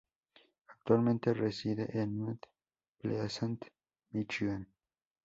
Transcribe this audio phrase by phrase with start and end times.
[0.67, 2.47] Actualmente reside en Mt.
[3.03, 3.59] Pleasant,
[4.09, 4.67] Míchigan.